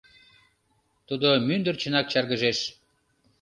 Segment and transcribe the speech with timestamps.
[1.07, 2.59] Тудо мӱндырчынак чаргыжеш: